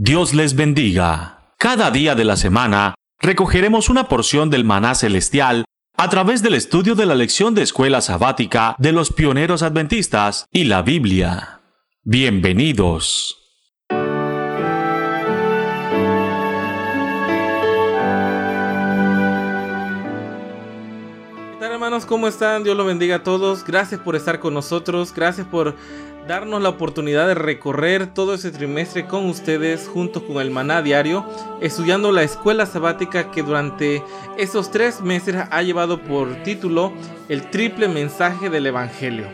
[0.00, 1.54] Dios les bendiga.
[1.58, 5.64] Cada día de la semana recogeremos una porción del maná celestial
[5.96, 10.66] a través del estudio de la lección de escuela sabática de los pioneros adventistas y
[10.66, 11.62] la Biblia.
[12.04, 13.38] Bienvenidos.
[13.88, 13.96] ¿Qué
[21.58, 22.06] tal hermanos?
[22.06, 22.62] ¿Cómo están?
[22.62, 23.64] Dios los bendiga a todos.
[23.64, 25.12] Gracias por estar con nosotros.
[25.12, 25.74] Gracias por
[26.28, 31.26] darnos la oportunidad de recorrer todo ese trimestre con ustedes junto con el maná diario,
[31.62, 34.04] estudiando la escuela sabática que durante
[34.36, 36.92] esos tres meses ha llevado por título
[37.30, 39.26] el triple mensaje del Evangelio.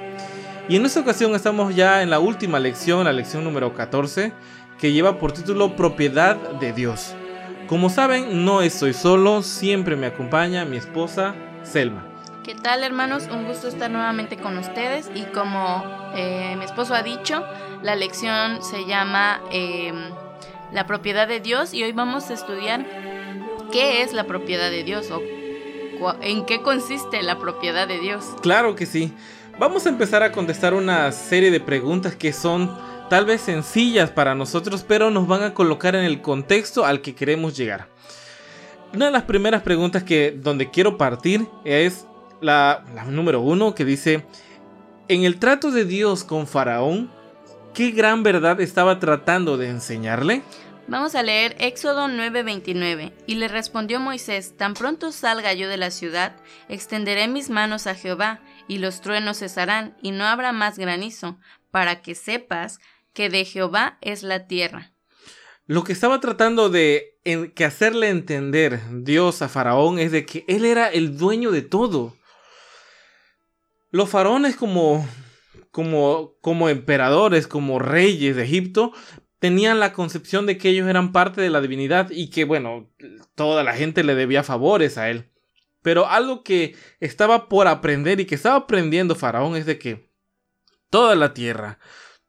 [0.69, 4.33] Y en esta ocasión estamos ya en la última lección, la lección número 14,
[4.79, 7.17] que lleva por título Propiedad de Dios.
[7.67, 11.35] Como saben, no estoy solo, siempre me acompaña mi esposa
[11.65, 12.14] Selma.
[12.45, 13.23] ¿Qué tal hermanos?
[13.33, 15.83] Un gusto estar nuevamente con ustedes y como
[16.15, 17.43] eh, mi esposo ha dicho,
[17.83, 20.11] la lección se llama em,
[20.71, 22.85] La propiedad de Dios y hoy vamos a estudiar
[23.73, 25.23] qué es la propiedad de Dios o
[26.21, 28.27] en qué consiste la propiedad de Dios.
[28.43, 29.15] Claro que sí.
[29.59, 32.77] Vamos a empezar a contestar una serie de preguntas que son
[33.09, 37.15] tal vez sencillas para nosotros, pero nos van a colocar en el contexto al que
[37.15, 37.89] queremos llegar.
[38.93, 42.07] Una de las primeras preguntas que donde quiero partir es
[42.45, 44.25] la, número uno que dice,
[45.09, 47.11] en el trato de Dios con Faraón,
[47.73, 50.43] ¿qué gran verdad estaba tratando de enseñarle?
[50.87, 53.13] Vamos a leer Éxodo 9:29.
[53.27, 56.37] Y le respondió Moisés, tan pronto salga yo de la ciudad,
[56.69, 61.39] extenderé mis manos a Jehová, y los truenos cesarán, y no habrá más granizo,
[61.71, 62.81] para que sepas
[63.15, 64.93] que de Jehová es la tierra.
[65.67, 67.19] Lo que estaba tratando de
[67.55, 72.15] que hacerle entender Dios a Faraón es de que él era el dueño de todo.
[73.95, 75.09] Los faraones como,
[75.71, 78.91] como, como emperadores, como reyes de Egipto,
[79.39, 82.91] tenían la concepción de que ellos eran parte de la divinidad y que, bueno,
[83.37, 85.31] toda la gente le debía favores a él.
[85.81, 90.11] Pero algo que estaba por aprender y que estaba aprendiendo Faraón es de que
[90.91, 91.79] toda la tierra,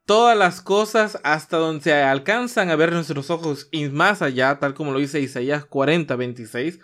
[0.05, 4.75] todas las cosas hasta donde se alcanzan a ver nuestros ojos y más allá, tal
[4.75, 6.79] como lo dice Isaías 40, 26,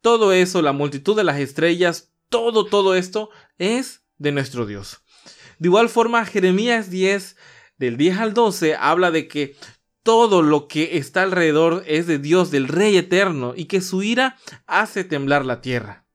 [0.00, 3.28] todo eso, la multitud de las estrellas, todo, todo esto
[3.58, 5.02] es de nuestro Dios.
[5.58, 7.36] De igual forma, Jeremías 10,
[7.76, 9.56] del 10 al 12, habla de que
[10.02, 14.36] todo lo que está alrededor es de Dios, del Rey eterno, y que su ira
[14.66, 16.06] hace temblar la tierra.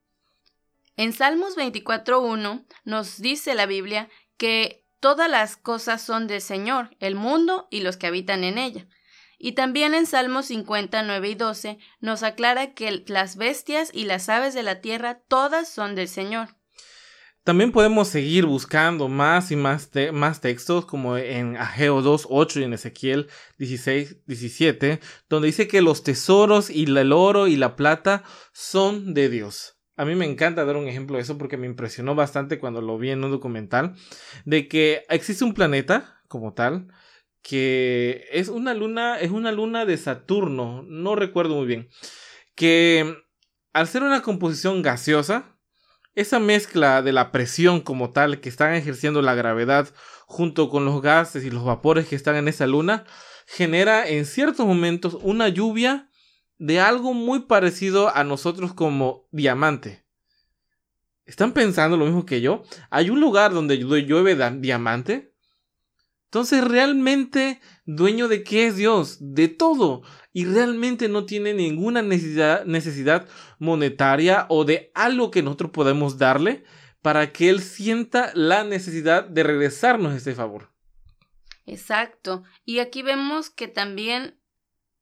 [0.96, 7.14] En Salmos 24.1 nos dice la Biblia que todas las cosas son del Señor, el
[7.14, 8.86] mundo y los que habitan en ella.
[9.38, 14.52] Y también en Salmos 59 y 12 nos aclara que las bestias y las aves
[14.54, 16.57] de la tierra todas son del Señor.
[17.48, 22.64] También podemos seguir buscando más y más, más textos como en Ageo 2, 8 y
[22.64, 25.00] en Ezequiel 16, 17,
[25.30, 28.22] donde dice que los tesoros y el oro y la plata
[28.52, 29.78] son de Dios.
[29.96, 32.98] A mí me encanta dar un ejemplo de eso porque me impresionó bastante cuando lo
[32.98, 33.94] vi en un documental,
[34.44, 36.88] de que existe un planeta como tal,
[37.40, 41.88] que es una luna, es una luna de Saturno, no recuerdo muy bien,
[42.54, 43.16] que
[43.72, 45.57] al ser una composición gaseosa,
[46.20, 49.88] esa mezcla de la presión como tal que están ejerciendo la gravedad
[50.26, 53.04] junto con los gases y los vapores que están en esa luna
[53.46, 56.10] genera en ciertos momentos una lluvia
[56.58, 60.04] de algo muy parecido a nosotros como diamante.
[61.24, 62.64] ¿Están pensando lo mismo que yo?
[62.90, 65.27] ¿Hay un lugar donde llueve diamante?
[66.28, 69.16] Entonces, ¿realmente dueño de qué es Dios?
[69.18, 70.02] De todo
[70.34, 73.26] y realmente no tiene ninguna necesidad, necesidad
[73.58, 76.64] monetaria o de algo que nosotros podemos darle
[77.00, 80.70] para que Él sienta la necesidad de regresarnos ese favor.
[81.64, 82.44] Exacto.
[82.64, 84.38] Y aquí vemos que también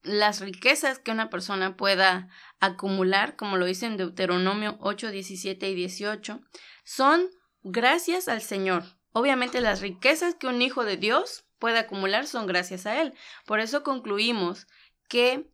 [0.03, 2.29] las riquezas que una persona pueda
[2.61, 6.41] acumular, como lo dice en Deuteronomio 8, 17 y 18,
[6.85, 7.29] son
[7.63, 8.96] gracias al Señor.
[9.19, 13.15] Obviamente las riquezas que un hijo de Dios puede acumular son gracias a Él.
[13.47, 14.67] Por eso concluimos
[15.09, 15.49] que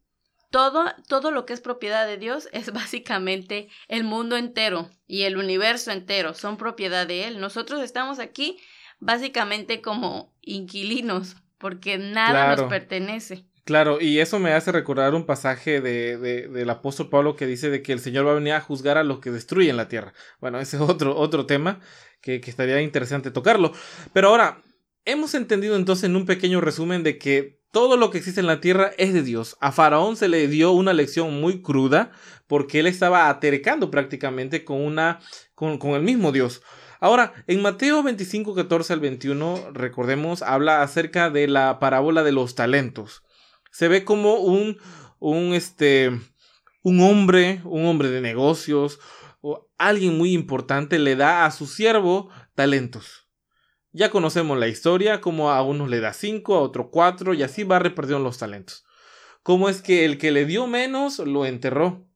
[0.50, 5.36] todo, todo lo que es propiedad de Dios es básicamente el mundo entero y el
[5.36, 7.38] universo entero, son propiedad de Él.
[7.38, 8.58] Nosotros estamos aquí
[8.98, 13.46] básicamente como inquilinos, porque nada nos pertenece.
[13.64, 17.80] Claro, y eso me hace recordar un pasaje de, del apóstol Pablo que dice de
[17.80, 20.14] que el Señor va a venir a juzgar a los que destruyen la tierra.
[20.40, 21.80] Bueno, ese es otro, otro tema
[22.20, 23.72] que, que estaría interesante tocarlo.
[24.12, 24.62] Pero ahora,
[25.04, 28.60] hemos entendido entonces en un pequeño resumen de que todo lo que existe en la
[28.60, 29.56] tierra es de Dios.
[29.60, 32.10] A Faraón se le dio una lección muy cruda
[32.46, 35.20] porque él estaba atercando prácticamente con, una,
[35.54, 36.62] con, con el mismo Dios.
[37.00, 42.54] Ahora, en Mateo 25, 14 al 21, recordemos, habla acerca de la parábola de los
[42.54, 43.22] talentos.
[43.72, 44.78] Se ve como un,
[45.18, 46.10] un, este,
[46.82, 49.00] un hombre, un hombre de negocios,
[49.40, 53.28] o alguien muy importante le da a su siervo talentos.
[53.90, 57.64] Ya conocemos la historia, como a unos le da cinco, a otro cuatro, y así
[57.64, 58.84] va repartiendo los talentos.
[59.42, 62.06] Cómo es que el que le dio menos lo enterró.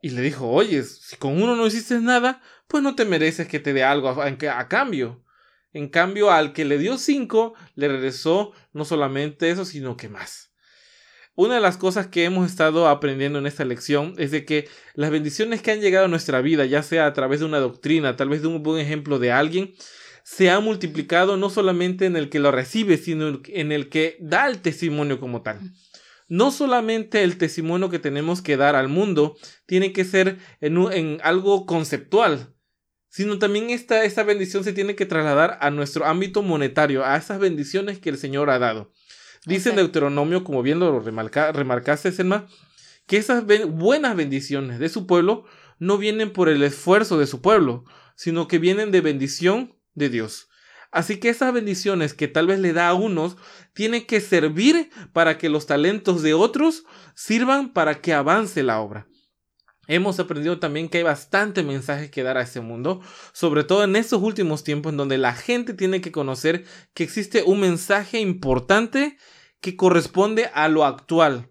[0.00, 3.60] Y le dijo, oye, si con uno no hiciste nada, pues no te mereces que
[3.60, 5.22] te dé algo a cambio.
[5.72, 10.48] En cambio, al que le dio cinco, le regresó no solamente eso, sino que más.
[11.34, 15.10] Una de las cosas que hemos estado aprendiendo en esta lección es de que las
[15.10, 18.28] bendiciones que han llegado a nuestra vida, ya sea a través de una doctrina, tal
[18.28, 19.74] vez de un buen ejemplo de alguien,
[20.24, 24.48] se han multiplicado no solamente en el que lo recibe, sino en el que da
[24.48, 25.60] el testimonio como tal.
[26.28, 31.64] No solamente el testimonio que tenemos que dar al mundo tiene que ser en, algo
[31.64, 32.52] conceptual,
[33.18, 37.40] sino también esta, esta bendición se tiene que trasladar a nuestro ámbito monetario, a esas
[37.40, 38.92] bendiciones que el Señor ha dado.
[39.44, 42.46] Dice en Deuteronomio, como bien lo remarca, remarcaste, Selma,
[43.08, 45.46] que esas buenas bendiciones de su pueblo
[45.80, 47.84] no vienen por el esfuerzo de su pueblo,
[48.14, 50.48] sino que vienen de bendición de Dios.
[50.92, 53.36] Así que esas bendiciones que tal vez le da a unos
[53.74, 56.84] tienen que servir para que los talentos de otros
[57.16, 59.08] sirvan para que avance la obra.
[59.90, 63.00] Hemos aprendido también que hay bastante mensaje que dar a este mundo,
[63.32, 67.42] sobre todo en estos últimos tiempos en donde la gente tiene que conocer que existe
[67.42, 69.16] un mensaje importante
[69.62, 71.50] que corresponde a lo actual.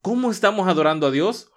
[0.00, 1.52] ¿Cómo estamos adorando a Dios?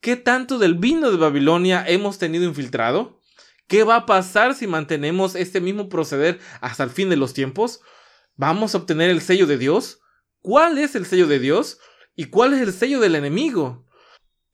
[0.00, 3.20] ¿Qué tanto del vino de Babilonia hemos tenido infiltrado?
[3.68, 7.80] ¿Qué va a pasar si mantenemos este mismo proceder hasta el fin de los tiempos?
[8.34, 10.00] ¿Vamos a obtener el sello de Dios?
[10.40, 11.78] ¿Cuál es el sello de Dios?
[12.16, 13.87] ¿Y cuál es el sello del enemigo?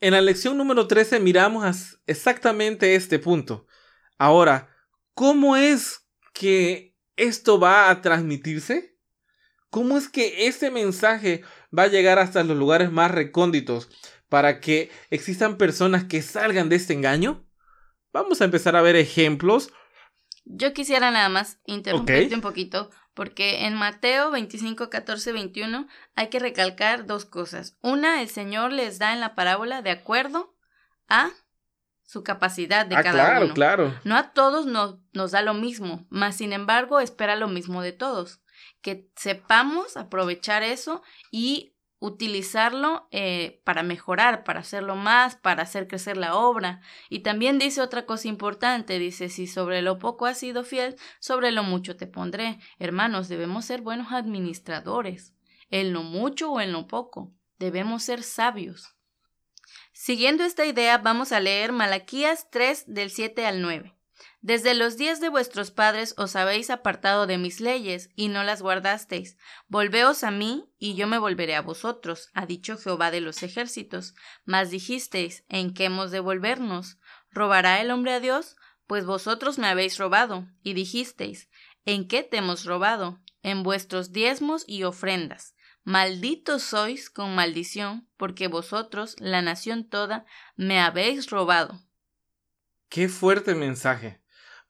[0.04, 3.66] En la lección número 13 miramos exactamente este punto.
[4.18, 4.68] Ahora,
[5.14, 8.98] ¿cómo es que esto va a transmitirse?
[9.70, 11.42] ¿Cómo es que ese mensaje
[11.76, 13.88] va a llegar hasta los lugares más recónditos
[14.28, 17.48] para que existan personas que salgan de este engaño?
[18.12, 19.72] Vamos a empezar a ver ejemplos.
[20.44, 26.40] Yo quisiera nada más interrumpirte un poquito porque en Mateo 25, 14, 21 hay que
[26.40, 27.76] recalcar dos cosas.
[27.80, 30.54] Una, el Señor les da en la parábola de acuerdo
[31.08, 31.30] a
[32.02, 33.54] su capacidad de ah, cada claro, uno.
[33.54, 33.94] Claro.
[34.04, 37.92] No a todos nos, nos da lo mismo, mas sin embargo espera lo mismo de
[37.92, 38.40] todos.
[38.82, 41.73] Que sepamos aprovechar eso y
[42.04, 46.80] utilizarlo eh, para mejorar, para hacerlo más, para hacer crecer la obra.
[47.08, 51.50] Y también dice otra cosa importante, dice, si sobre lo poco has sido fiel, sobre
[51.50, 52.58] lo mucho te pondré.
[52.78, 55.32] Hermanos, debemos ser buenos administradores,
[55.70, 57.32] en lo mucho o en lo poco.
[57.58, 58.94] Debemos ser sabios.
[59.92, 63.94] Siguiendo esta idea, vamos a leer Malaquías 3 del 7 al 9.
[64.44, 68.60] Desde los días de vuestros padres os habéis apartado de mis leyes, y no las
[68.60, 69.38] guardasteis.
[69.68, 74.14] Volveos a mí, y yo me volveré a vosotros, ha dicho Jehová de los ejércitos.
[74.44, 76.98] Mas dijisteis, ¿en qué hemos de volvernos?
[77.30, 78.56] ¿Robará el hombre a Dios?
[78.86, 81.48] Pues vosotros me habéis robado, y dijisteis,
[81.86, 83.22] ¿en qué te hemos robado?
[83.42, 85.54] En vuestros diezmos y ofrendas.
[85.84, 91.80] Malditos sois con maldición, porque vosotros, la nación toda, me habéis robado.
[92.90, 94.22] Qué fuerte mensaje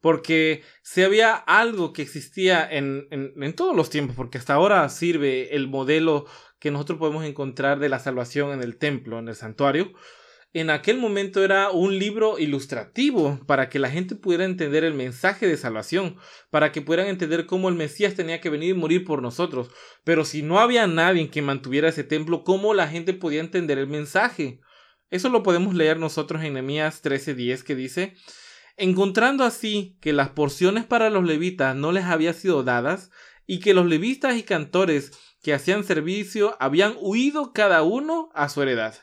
[0.05, 5.55] porque si había algo que existía en, en, todos los tiempos, porque hasta ahora sirve
[5.55, 6.27] el modelo
[6.59, 9.93] que nosotros podemos encontrar de la salvación en el templo, en el santuario,
[10.53, 15.47] en aquel momento era un libro ilustrativo para que la gente pudiera entender el mensaje
[15.47, 16.17] de salvación,
[16.51, 19.71] para que pudieran entender cómo el Mesías tenía que venir y morir por nosotros.
[20.03, 23.87] Pero si no había nadie que mantuviera ese templo, ¿cómo la gente podía entender el
[23.87, 24.59] mensaje?
[25.09, 28.13] Eso lo podemos leer nosotros en Nehemías 13:10 que dice,
[28.77, 33.11] encontrando así que las porciones para los levitas no les habían sido dadas,
[33.47, 38.61] y que los levitas y cantores que hacían servicio habían huido cada uno a su
[38.61, 38.95] heredad.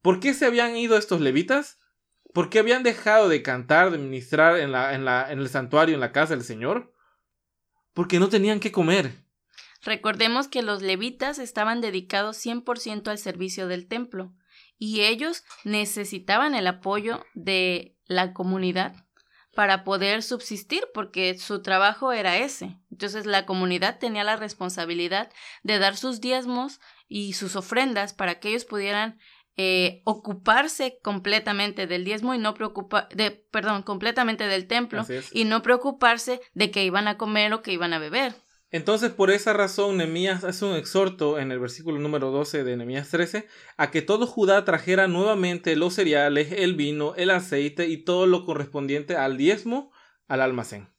[0.00, 1.80] ¿Por qué se habían ido estos levitas?
[2.32, 4.74] ¿Por qué habían dejado de cantar, de ministrar en
[5.38, 6.92] el santuario, en la casa del Señor?
[7.92, 9.24] Porque no tenían que comer.
[9.82, 14.32] Recordemos que los levitas estaban dedicados 100% al servicio del templo
[14.78, 18.94] y ellos necesitaban el apoyo de la comunidad
[19.54, 22.76] para poder subsistir porque su trabajo era ese.
[22.90, 25.30] Entonces la comunidad tenía la responsabilidad
[25.62, 29.18] de dar sus diezmos y sus ofrendas para que ellos pudieran
[29.56, 35.62] eh, ocuparse completamente del diezmo y no preocupar, de, perdón, completamente del templo y no
[35.62, 38.34] preocuparse de que iban a comer o que iban a beber.
[38.74, 43.08] Entonces, por esa razón, Nehemías hace un exhorto en el versículo número 12 de Nehemías
[43.08, 48.26] 13 a que todo Judá trajera nuevamente los cereales, el vino, el aceite y todo
[48.26, 49.92] lo correspondiente al diezmo
[50.26, 50.92] al almacén.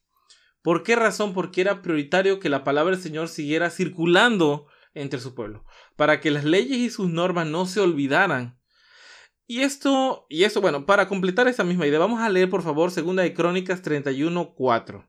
[0.62, 1.34] ¿Por qué razón?
[1.34, 5.66] Porque era prioritario que la palabra del Señor siguiera circulando entre su pueblo,
[5.96, 8.58] para que las leyes y sus normas no se olvidaran.
[9.46, 12.90] Y esto, y eso, bueno, para completar esa misma idea, vamos a leer por favor
[12.90, 15.06] Segunda de Crónicas 31.4,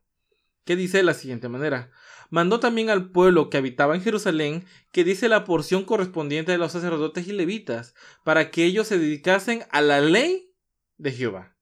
[0.65, 1.93] que dice de la siguiente manera.
[2.29, 6.71] Mandó también al pueblo que habitaba en Jerusalén que dice la porción correspondiente de los
[6.71, 10.51] sacerdotes y levitas, para que ellos se dedicasen a la ley
[10.97, 11.55] de Jehová.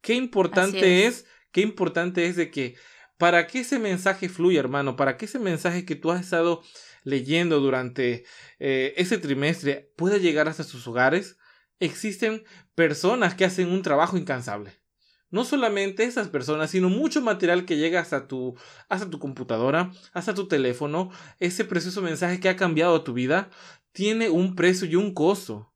[0.00, 1.26] Qué importante es.
[1.50, 2.76] qué importante es de que
[3.18, 6.62] para que ese mensaje fluya, hermano, para que ese mensaje que tú has estado
[7.02, 8.24] leyendo durante
[8.60, 11.36] eh, ese trimestre pueda llegar hasta sus hogares,
[11.80, 12.44] existen
[12.74, 14.77] personas que hacen un trabajo incansable.
[15.30, 18.56] No solamente esas personas, sino mucho material que llega hasta tu,
[18.88, 23.50] hasta tu computadora, hasta tu teléfono, ese precioso mensaje que ha cambiado tu vida,
[23.92, 25.72] tiene un precio y un costo,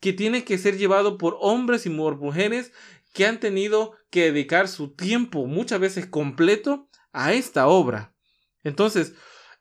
[0.00, 2.72] que tiene que ser llevado por hombres y mujeres
[3.12, 8.14] que han tenido que dedicar su tiempo, muchas veces completo, a esta obra.
[8.62, 9.14] Entonces,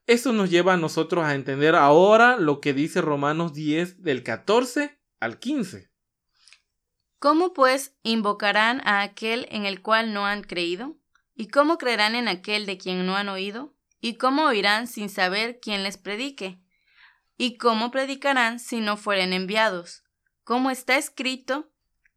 [0.07, 4.99] esto nos lleva a nosotros a entender ahora lo que dice Romanos 10 del 14
[5.19, 5.89] al 15.
[7.25, 10.95] ¿Cómo pues invocarán a aquel en el cual no han creído?
[11.33, 13.73] ¿Y cómo creerán en aquel de quien no han oído?
[13.99, 16.61] ¿Y cómo oirán sin saber quién les predique?
[17.35, 20.03] ¿Y cómo predicarán si no fueren enviados?
[20.43, 21.71] Como está escrito,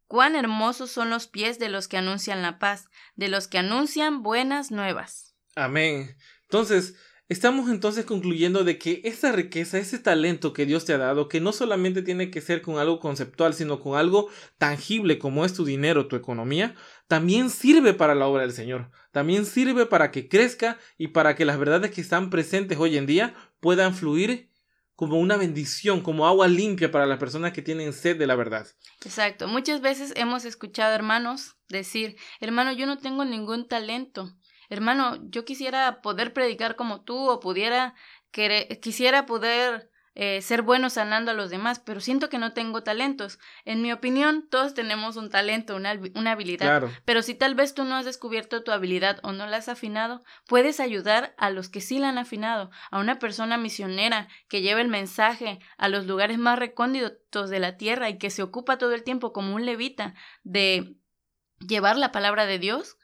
[0.05, 2.85] Cuán hermosos son los pies de los que anuncian la paz,
[3.15, 5.33] de los que anuncian buenas nuevas.
[5.55, 6.15] Amén.
[6.43, 6.93] Entonces,
[7.29, 11.39] estamos entonces concluyendo de que esa riqueza, ese talento que Dios te ha dado, que
[11.39, 15.63] no solamente tiene que ser con algo conceptual, sino con algo tangible como es tu
[15.63, 16.75] dinero, tu economía,
[17.07, 18.91] también sirve para la obra del Señor.
[19.11, 23.05] También sirve para que crezca y para que las verdades que están presentes hoy en
[23.05, 24.49] día puedan fluir
[24.99, 28.67] como una bendición, como agua limpia para las personas que tienen sed de la verdad.
[29.05, 29.47] Exacto.
[29.47, 34.35] Muchas veces hemos escuchado hermanos decir, hermano, yo no tengo ningún talento.
[34.69, 37.95] Hermano, yo quisiera poder predicar como tú o pudiera,
[38.81, 39.89] quisiera poder
[40.21, 43.39] eh, ser bueno sanando a los demás, pero siento que no tengo talentos.
[43.63, 47.85] En mi opinión, todos tenemos un talento, una, una habilidad, pero si tal vez tú
[47.85, 51.79] no has descubierto tu habilidad o no la has afinado, puedes ayudar a los que
[51.79, 56.37] sí la han afinado, a una persona misionera que lleva el mensaje a los lugares
[56.37, 60.15] más recónditos de la tierra y que se ocupa todo el tiempo como un levita
[60.43, 60.97] de
[61.65, 62.97] llevar la palabra de Dios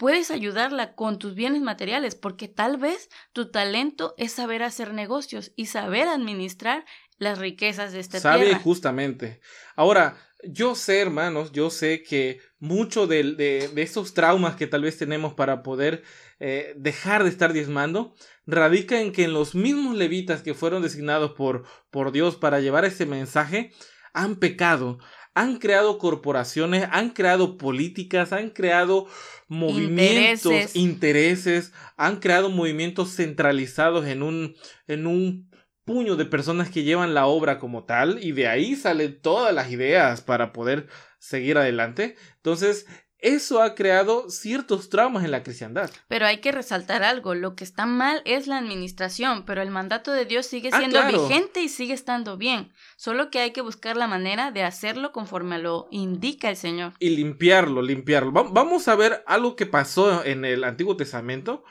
[0.00, 5.52] puedes ayudarla con tus bienes materiales, porque tal vez tu talento es saber hacer negocios
[5.56, 6.86] y saber administrar
[7.18, 8.60] las riquezas de esta Sabe tierra.
[8.60, 9.40] justamente.
[9.76, 14.96] Ahora, yo sé, hermanos, yo sé que mucho de, de, estos traumas que tal vez
[14.96, 16.02] tenemos para poder
[16.38, 18.14] eh, dejar de estar diezmando,
[18.46, 22.86] radica en que en los mismos levitas que fueron designados por, por Dios para llevar
[22.86, 23.70] ese mensaje,
[24.14, 24.98] han pecado,
[25.34, 29.06] han creado corporaciones, han creado políticas, han creado
[29.48, 31.72] movimientos, intereses.
[31.96, 34.54] han creado movimientos centralizados en un,
[34.86, 35.50] en un
[35.84, 39.70] puño de personas que llevan la obra como tal y de ahí salen todas las
[39.70, 42.16] ideas para poder seguir adelante.
[42.36, 42.86] Entonces,
[43.22, 45.90] eso ha creado ciertos traumas en la cristiandad.
[46.08, 50.12] Pero hay que resaltar algo, lo que está mal es la administración, pero el mandato
[50.12, 53.96] de Dios sigue ah, siendo vigente y sigue estando bien, solo que hay que buscar
[53.96, 56.94] la manera de hacerlo conforme lo indica el Señor.
[56.98, 58.32] Y limpiarlo, limpiarlo.
[58.32, 61.64] Vamos a ver algo que pasó en el Antiguo Testamento.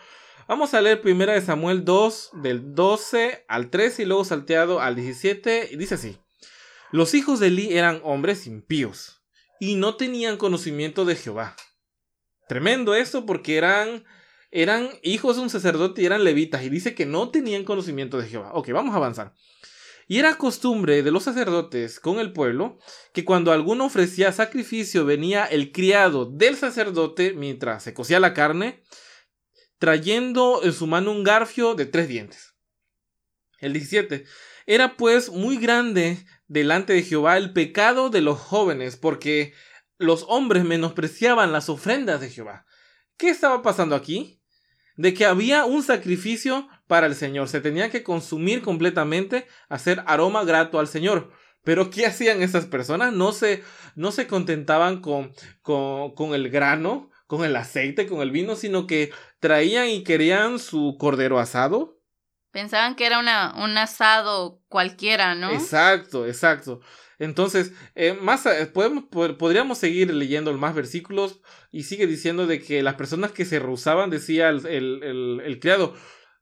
[0.48, 4.96] Vamos a leer primera de Samuel 2, del 12 al 13 y luego salteado al
[4.96, 6.18] 17, y dice así.
[6.92, 9.19] Los hijos de Eli eran hombres impíos
[9.60, 11.56] y no tenían conocimiento de Jehová.
[12.48, 14.06] Tremendo esto porque eran,
[14.52, 18.28] eran hijos de un sacerdote y eran levitas y dice que no tenían conocimiento de
[18.28, 18.52] Jehová.
[18.54, 19.34] Ok, vamos a avanzar.
[20.08, 22.80] Y era costumbre de los sacerdotes con el pueblo
[23.14, 28.82] que cuando alguno ofrecía sacrificio venía el criado del sacerdote mientras se cocía la carne,
[29.78, 32.56] trayendo en su mano un garfio de tres dientes.
[33.60, 34.26] El 17.
[34.70, 39.52] Era pues muy grande delante de Jehová el pecado de los jóvenes, porque
[39.98, 42.68] los hombres menospreciaban las ofrendas de Jehová.
[43.18, 44.44] ¿Qué estaba pasando aquí?
[44.96, 50.44] De que había un sacrificio para el Señor, se tenía que consumir completamente, hacer aroma
[50.44, 51.32] grato al Señor.
[51.64, 53.12] Pero ¿qué hacían esas personas?
[53.12, 53.64] No se,
[53.96, 55.32] no se contentaban con,
[55.64, 60.60] con, con el grano, con el aceite, con el vino, sino que traían y querían
[60.60, 61.99] su cordero asado,
[62.52, 65.52] Pensaban que era una, un asado cualquiera, ¿no?
[65.52, 66.82] Exacto, exacto.
[67.20, 69.06] Entonces, eh, más podemos,
[69.38, 74.10] podríamos seguir leyendo más versículos y sigue diciendo de que las personas que se rehusaban,
[74.10, 75.94] decía el, el, criado,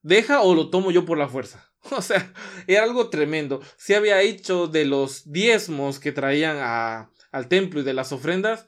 [0.04, 1.64] deja o lo tomo yo por la fuerza.
[1.92, 2.34] O sea,
[2.68, 3.62] era algo tremendo.
[3.78, 8.68] Se había hecho de los diezmos que traían a, al templo y de las ofrendas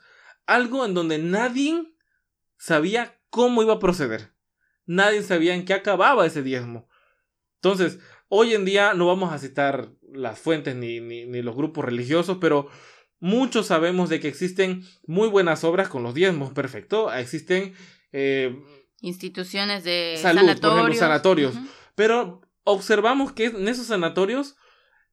[0.49, 1.93] algo en donde nadie
[2.57, 4.33] sabía cómo iba a proceder.
[4.85, 6.88] Nadie sabía en qué acababa ese diezmo.
[7.61, 7.99] Entonces,
[8.31, 12.37] Hoy en día no vamos a citar las fuentes ni, ni, ni los grupos religiosos,
[12.39, 12.69] pero
[13.19, 17.11] muchos sabemos de que existen muy buenas obras con los diezmos, perfecto.
[17.11, 17.73] Existen
[18.11, 18.55] eh,
[19.01, 20.61] instituciones de salud, sanatorios.
[20.61, 21.55] por ejemplo, sanatorios.
[21.95, 24.55] Pero observamos que en esos sanatorios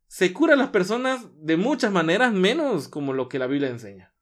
[0.09, 4.13] se curan las personas de muchas maneras, menos como lo que la Biblia enseña.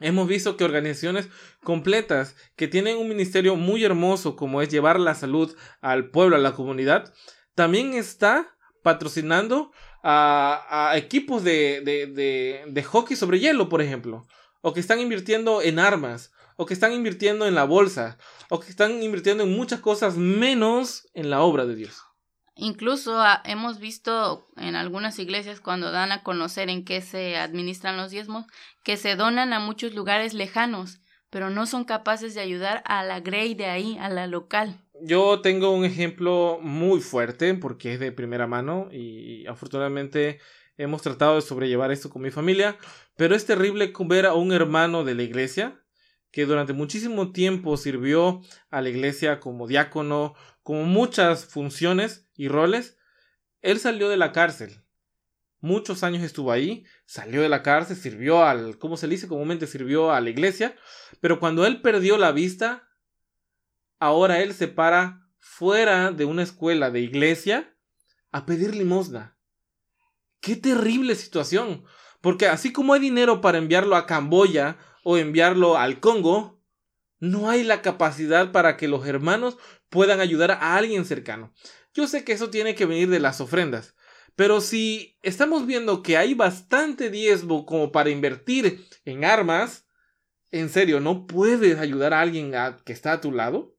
[0.00, 1.28] Hemos visto que organizaciones
[1.62, 6.40] completas que tienen un ministerio muy hermoso como es llevar la salud al pueblo, a
[6.40, 7.12] la comunidad,
[7.54, 9.72] también está patrocinando
[10.04, 14.26] a, equipos de hockey sobre hielo, por ejemplo,
[14.60, 18.18] o que están invirtiendo en armas, o que están invirtiendo en la bolsa,
[18.50, 22.07] o que están invirtiendo en muchas cosas menos en la obra de Dios.
[22.60, 27.96] Incluso ah, hemos visto en algunas iglesias cuando dan a conocer en qué se administran
[27.96, 28.46] los diezmos,
[28.82, 31.00] que se donan a muchos lugares lejanos,
[31.30, 34.82] pero no son capaces de ayudar a la Grey de ahí, a la local.
[35.00, 40.40] Yo tengo un ejemplo muy fuerte porque es de primera mano y afortunadamente
[40.76, 42.76] hemos tratado de sobrellevar esto con mi familia,
[43.16, 45.80] pero es terrible ver a un hermano de la iglesia
[46.30, 50.34] que durante muchísimo tiempo sirvió a la iglesia como diácono,
[50.68, 52.98] como muchas funciones y roles.
[53.62, 54.84] Él salió de la cárcel.
[55.60, 59.28] Muchos años estuvo ahí, salió de la cárcel, sirvió al, ¿cómo se dice?
[59.28, 60.76] Comúnmente sirvió a la iglesia,
[61.22, 62.86] pero cuando él perdió la vista,
[63.98, 67.74] ahora él se para fuera de una escuela de iglesia
[68.30, 69.38] a pedir limosna.
[70.40, 71.86] Qué terrible situación,
[72.20, 76.58] porque así como hay dinero para enviarlo a Camboya o enviarlo al Congo,
[77.20, 79.56] no hay la capacidad para que los hermanos
[79.90, 81.52] puedan ayudar a alguien cercano.
[81.94, 83.94] Yo sé que eso tiene que venir de las ofrendas,
[84.36, 89.86] pero si estamos viendo que hay bastante diezmo como para invertir en armas,
[90.50, 92.52] en serio, ¿no puedes ayudar a alguien
[92.84, 93.76] que está a tu lado?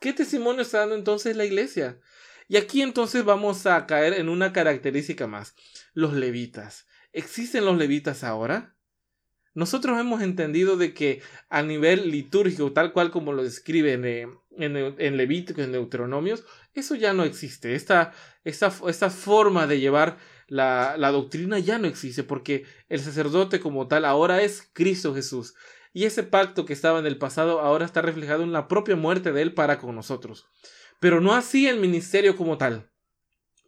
[0.00, 2.00] ¿Qué testimonio está dando entonces la iglesia?
[2.48, 5.54] Y aquí entonces vamos a caer en una característica más.
[5.92, 6.86] Los levitas.
[7.12, 8.71] ¿Existen los levitas ahora?
[9.54, 14.76] Nosotros hemos entendido de que a nivel litúrgico, tal cual como lo describen eh, en,
[14.76, 17.74] en Levítico, en Deuteronomios, eso ya no existe.
[17.74, 18.12] Esta,
[18.44, 20.16] esta, esta forma de llevar
[20.48, 25.54] la, la doctrina ya no existe porque el sacerdote como tal ahora es Cristo Jesús.
[25.92, 29.32] Y ese pacto que estaba en el pasado ahora está reflejado en la propia muerte
[29.32, 30.46] de Él para con nosotros.
[31.00, 32.90] Pero no así el ministerio como tal.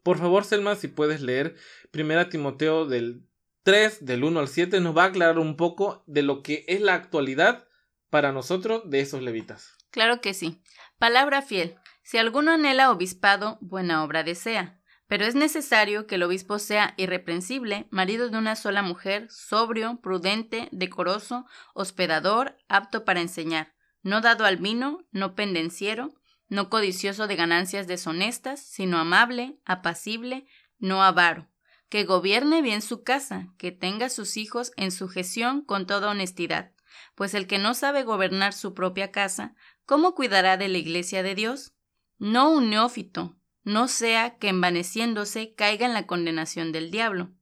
[0.02, 1.56] Por favor, Selma, si puedes leer
[1.92, 3.26] 1 Timoteo del
[3.64, 6.82] 3, del 1 al 7, nos va a aclarar un poco de lo que es
[6.82, 7.66] la actualidad
[8.10, 9.74] para nosotros de esos levitas.
[9.90, 10.62] Claro que sí.
[10.98, 11.74] Palabra fiel.
[12.02, 14.78] Si alguno anhela obispado, buena obra desea.
[15.06, 20.68] Pero es necesario que el obispo sea irreprensible, marido de una sola mujer, sobrio, prudente,
[20.70, 26.14] decoroso, hospedador, apto para enseñar, no dado al vino, no pendenciero,
[26.48, 30.46] no codicioso de ganancias deshonestas, sino amable, apacible,
[30.78, 31.48] no avaro,
[31.88, 36.72] que gobierne bien su casa, que tenga sus hijos en sujeción con toda honestidad,
[37.14, 39.54] pues el que no sabe gobernar su propia casa,
[39.86, 41.74] ¿cómo cuidará de la iglesia de Dios?
[42.18, 47.32] No un neófito, no sea que envaneciéndose caiga en la condenación del diablo.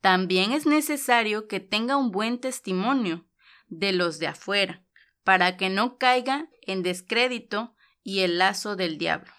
[0.00, 3.26] También es necesario que tenga un buen testimonio
[3.68, 4.84] de los de afuera,
[5.24, 9.32] para que no caiga en descrédito y el lazo del diablo.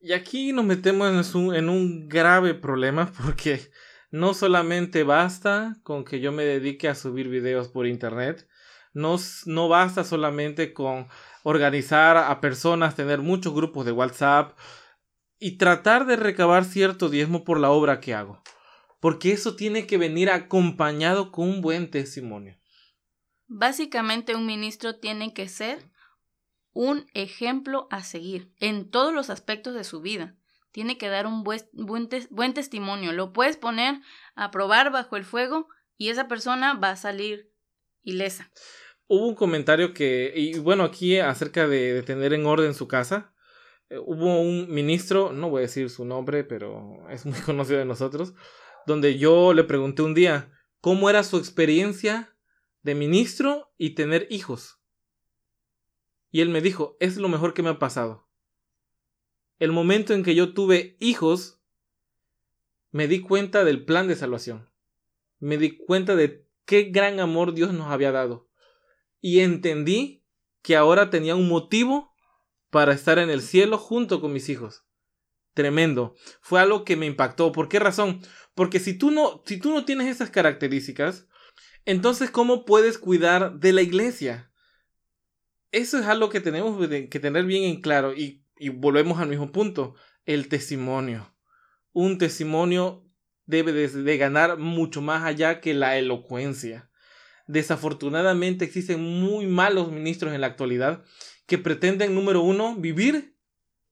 [0.00, 3.71] Y aquí nos metemos en un grave problema porque
[4.12, 8.46] no solamente basta con que yo me dedique a subir videos por internet,
[8.92, 11.08] no, no basta solamente con
[11.42, 14.56] organizar a personas, tener muchos grupos de WhatsApp
[15.38, 18.42] y tratar de recabar cierto diezmo por la obra que hago.
[19.00, 22.56] Porque eso tiene que venir acompañado con un buen testimonio.
[23.48, 25.90] Básicamente un ministro tiene que ser
[26.72, 30.36] un ejemplo a seguir en todos los aspectos de su vida.
[30.72, 33.12] Tiene que dar un buen, buen, tes buen testimonio.
[33.12, 34.00] Lo puedes poner
[34.34, 37.52] a probar bajo el fuego y esa persona va a salir
[38.02, 38.50] ilesa.
[39.06, 43.32] Hubo un comentario que, y bueno, aquí acerca de, de tener en orden su casa,
[43.92, 47.84] eh, hubo un ministro, no voy a decir su nombre, pero es muy conocido de
[47.84, 48.34] nosotros,
[48.86, 52.34] donde yo le pregunté un día cómo era su experiencia
[52.82, 54.80] de ministro y tener hijos.
[56.30, 58.26] Y él me dijo, es lo mejor que me ha pasado.
[59.58, 61.60] El momento en que yo tuve hijos,
[62.90, 64.70] me di cuenta del plan de salvación.
[65.38, 68.48] Me di cuenta de qué gran amor Dios nos había dado.
[69.20, 70.24] Y entendí
[70.62, 72.14] que ahora tenía un motivo
[72.70, 74.84] para estar en el cielo junto con mis hijos.
[75.54, 76.14] Tremendo.
[76.40, 77.52] Fue algo que me impactó.
[77.52, 78.20] ¿Por qué razón?
[78.54, 81.26] Porque si tú no, si tú no tienes esas características,
[81.84, 84.50] entonces ¿cómo puedes cuidar de la iglesia?
[85.70, 89.50] Eso es algo que tenemos que tener bien en claro y, y volvemos al mismo
[89.50, 91.34] punto, el testimonio.
[91.92, 93.04] un testimonio
[93.44, 96.88] debe de, ganar mucho más allá que la elocuencia.
[97.48, 101.02] Desafortunadamente existen muy malos ministros en la actualidad
[101.46, 103.36] que pretenden, número uno, vivir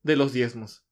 [0.03, 0.87] de los diezmos.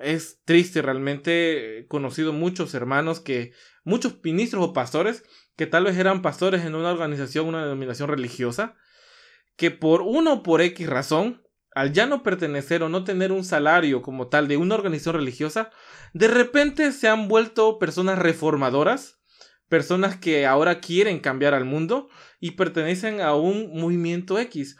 [0.00, 3.52] Es triste realmente, he conocido muchos hermanos que,
[3.84, 5.22] muchos ministros o pastores
[5.54, 8.74] que tal vez eran pastores en una organización, una denominación religiosa,
[9.54, 11.43] que por uno o por X razón,
[11.74, 15.70] al ya no pertenecer o no tener un salario como tal de una organización religiosa,
[16.12, 19.18] de repente se han vuelto personas reformadoras,
[19.68, 22.08] personas que ahora quieren cambiar al mundo
[22.38, 24.76] y pertenecen a un movimiento X.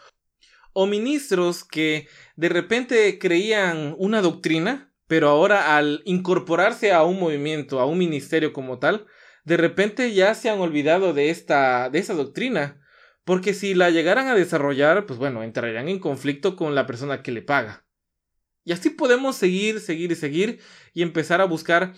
[0.71, 7.79] O ministros que de repente creían una doctrina, pero ahora al incorporarse a un movimiento,
[7.79, 9.05] a un ministerio como tal,
[9.43, 12.81] de repente ya se han olvidado de esta de esa doctrina
[13.25, 17.31] porque si la llegaran a desarrollar, pues bueno, entrarían en conflicto con la persona que
[17.31, 17.85] le paga.
[18.63, 20.59] Y así podemos seguir, seguir y seguir
[20.93, 21.93] y empezar a buscar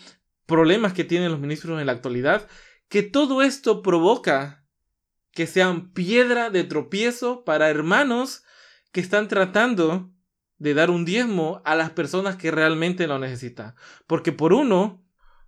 [0.46, 2.48] problemas que tienen los ministros en la actualidad,
[2.90, 4.66] que todo esto provoca
[5.32, 8.44] que sean piedra de tropiezo para hermanos
[8.92, 10.10] que están tratando
[10.58, 13.76] de dar un diezmo a las personas que realmente lo necesitan.
[14.08, 15.06] Porque por uno,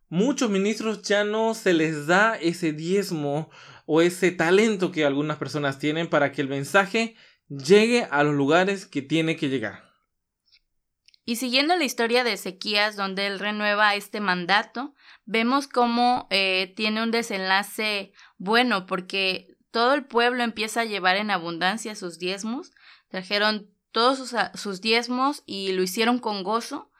[0.09, 3.49] muchos ministros ya no se les da ese diezmo
[3.91, 7.15] o ese talento que algunas personas tienen para que el mensaje
[7.47, 9.89] llegue a los lugares que tiene que llegar.
[11.25, 14.93] Y siguiendo la historia de Ezequías, donde él renueva este mandato,
[15.25, 21.32] vemos cómo eh, tiene un desenlace bueno, porque todo el pueblo empieza a llevar en
[21.32, 22.69] abundancia sus diezmos,
[23.08, 26.91] trajeron todos sus, sus diezmos y lo hicieron con gozo,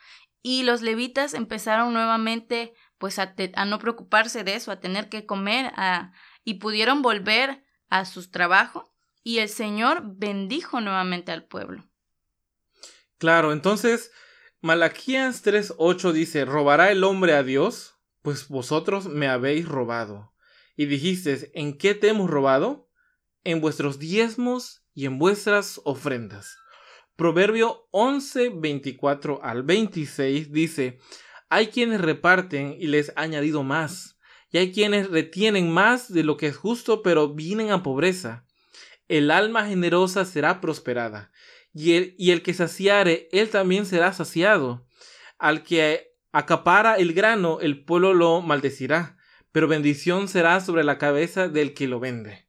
[0.42, 5.72] y los levitas empezaron nuevamente pues a, no preocuparse de eso, a tener que comer,
[5.76, 6.14] a,
[6.50, 11.88] y pudieron volver a su trabajo, y el Señor bendijo nuevamente al pueblo.
[13.20, 14.12] Claro, entonces
[14.60, 18.00] Malaquías 3:8 dice, ¿robará el hombre a Dios?
[18.24, 20.34] Pues vosotros me habéis robado.
[20.76, 22.90] Y dijisteis, ¿en qué te hemos robado?
[23.44, 26.58] En vuestros diezmos y en vuestras ofrendas.
[27.16, 30.98] Proverbio 11, 24 al 26 dice,
[31.48, 34.19] hay quienes reparten y les ha añadido más,
[34.52, 38.46] y hay quienes retienen más de lo que es justo, pero vienen a pobreza.
[39.08, 41.32] El alma generosa será prosperada,
[41.74, 44.88] y el, y el que saciare, él también será saciado.
[45.38, 49.18] Al que acapara el grano, el pueblo lo maldecirá,
[49.52, 52.48] pero bendición será sobre la cabeza del que lo vende.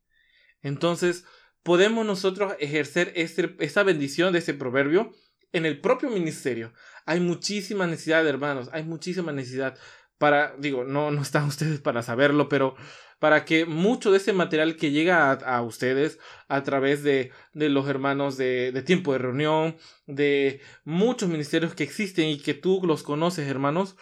[0.62, 1.24] Entonces,
[1.62, 5.12] podemos nosotros ejercer este, esta bendición de ese proverbio
[5.52, 6.72] en el propio ministerio.
[7.06, 9.78] Hay muchísima necesidad, hermanos, hay muchísima necesidad
[10.20, 12.76] para, digo, no, no están ustedes para saberlo, pero
[13.18, 17.88] para que mucho de ese material que llega a, ustedes a través de, de los
[17.88, 23.02] hermanos de, de, tiempo de reunión, de muchos ministerios que existen y que tú los
[23.02, 23.96] conoces, hermanos,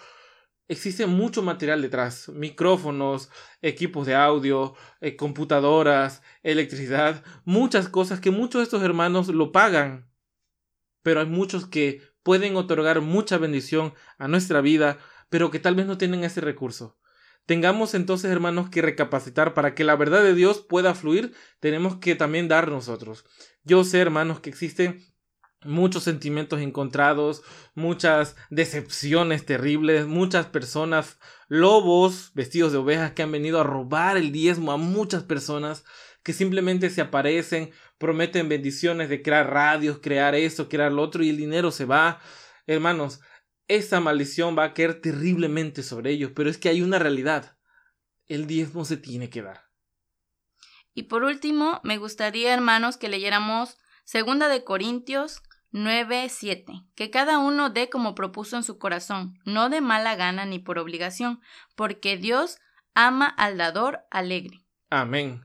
[0.66, 3.30] existe mucho material detrás, micrófonos,
[3.62, 10.10] equipos de audio, eh, computadoras, electricidad, muchas cosas que muchos de estos hermanos lo pagan,
[11.02, 15.86] pero hay muchos que pueden otorgar mucha bendición a nuestra vida, pero que tal vez
[15.86, 16.98] no tienen ese recurso.
[17.46, 22.14] Tengamos entonces, hermanos, que recapacitar para que la verdad de Dios pueda fluir, tenemos que
[22.14, 23.24] también dar nosotros.
[23.64, 25.02] Yo sé, hermanos, que existen
[25.64, 27.42] muchos sentimientos encontrados,
[27.74, 34.30] muchas decepciones terribles, muchas personas, lobos vestidos de ovejas que han venido a robar el
[34.30, 35.84] diezmo a muchas personas
[36.22, 41.30] que simplemente se aparecen, prometen bendiciones de crear radios, crear esto, crear lo otro y
[41.30, 42.20] el dinero se va.
[42.66, 43.20] Hermanos,
[43.68, 47.56] esa maldición va a caer terriblemente sobre ellos, pero es que hay una realidad.
[48.26, 49.68] El diezmo se tiene que dar.
[50.94, 56.72] Y por último, me gustaría, hermanos, que leyéramos Segunda de Corintios 9, 7.
[56.94, 60.78] Que cada uno dé como propuso en su corazón, no de mala gana ni por
[60.78, 61.40] obligación,
[61.76, 62.58] porque Dios
[62.94, 64.64] ama al dador alegre.
[64.90, 65.44] Amén.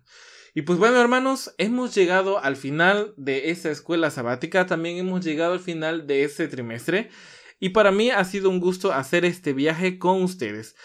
[0.56, 5.54] Y pues bueno, hermanos, hemos llegado al final de esa escuela sabática, también hemos llegado
[5.54, 7.10] al final de ese trimestre.
[7.64, 10.76] Y para mí ha sido un gusto hacer este viaje con ustedes.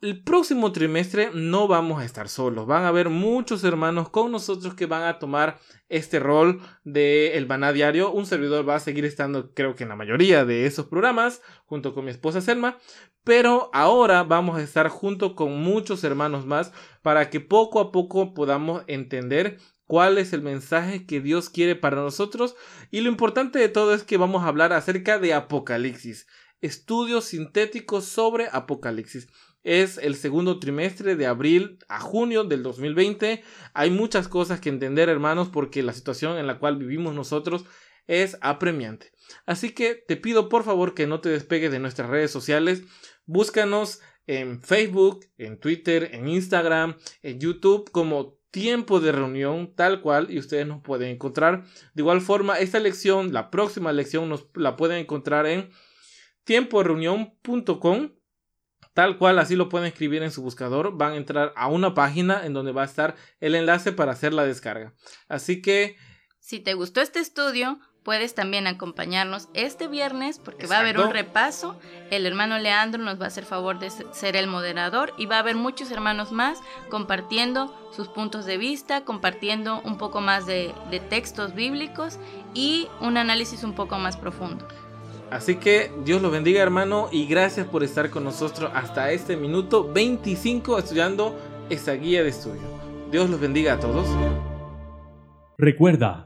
[0.00, 4.74] El próximo trimestre no vamos a estar solos, van a haber muchos hermanos con nosotros
[4.74, 8.10] que van a tomar este rol de el Baná Diario.
[8.10, 11.94] Un servidor va a seguir estando, creo que en la mayoría de esos programas, junto
[11.94, 12.76] con mi esposa Selma,
[13.22, 18.34] pero ahora vamos a estar junto con muchos hermanos más para que poco a poco
[18.34, 22.56] podamos entender cuál es el mensaje que Dios quiere para nosotros
[22.90, 26.26] y lo importante de todo es que vamos a hablar acerca de Apocalipsis,
[26.60, 29.28] estudios sintéticos sobre Apocalipsis.
[29.62, 33.42] Es el segundo trimestre de abril a junio del 2020.
[33.74, 37.64] Hay muchas cosas que entender, hermanos, porque la situación en la cual vivimos nosotros
[38.06, 39.10] es apremiante.
[39.44, 42.82] Así que te pido por favor que no te despegues de nuestras redes sociales.
[43.24, 50.30] Búscanos en Facebook, en Twitter, en Instagram, en YouTube como tiempo de reunión tal cual
[50.30, 51.64] y ustedes nos pueden encontrar.
[51.94, 55.70] De igual forma, esta lección, la próxima lección nos la pueden encontrar en
[56.44, 58.10] tiemporeunión.com
[58.94, 60.96] tal cual así lo pueden escribir en su buscador.
[60.96, 64.32] Van a entrar a una página en donde va a estar el enlace para hacer
[64.32, 64.94] la descarga.
[65.28, 65.96] Así que...
[66.40, 71.10] Si te gustó este estudio, puedes también acompañarnos este viernes porque va a haber un
[71.10, 71.74] repaso.
[72.12, 75.40] El hermano Leandro nos va a hacer favor de ser el moderador y va a
[75.40, 81.00] haber muchos hermanos más compartiendo sus puntos de vista, compartiendo un poco más de, de
[81.00, 82.20] textos bíblicos
[82.54, 84.64] y un análisis un poco más profundo.
[85.32, 89.92] Así que Dios los bendiga hermano y gracias por estar con nosotros hasta este minuto
[89.92, 91.36] 25 estudiando
[91.70, 92.62] esta guía de estudio.
[93.10, 94.06] Dios los bendiga a todos.
[95.58, 96.25] Recuerda,